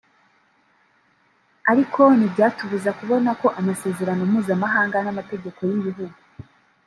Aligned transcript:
Ariko 1.71 2.01
ntibyatubuza 2.17 2.89
kubona 2.99 3.29
ko 3.41 3.47
amasezerano 3.59 4.21
mpuzamahanga 4.29 4.97
n’amategeko 5.01 5.59
y’ibihugu 5.69 6.17